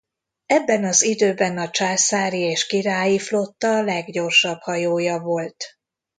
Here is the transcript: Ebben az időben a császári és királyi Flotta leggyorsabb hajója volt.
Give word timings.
Ebben 0.45 0.83
az 0.83 1.01
időben 1.03 1.57
a 1.57 1.69
császári 1.69 2.39
és 2.39 2.65
királyi 2.65 3.19
Flotta 3.19 3.83
leggyorsabb 3.83 4.61
hajója 4.61 5.19
volt. 5.19 5.77